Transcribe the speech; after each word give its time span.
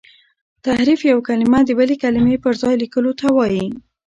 تحريف 0.65 0.99
یو 1.09 1.19
کلمه 1.27 1.59
د 1.65 1.69
بلي 1.79 1.95
کلمې 2.03 2.35
پر 2.43 2.53
ځای 2.61 2.75
لیکلو 2.83 3.11
ته 3.19 3.27
وايي. 3.37 3.65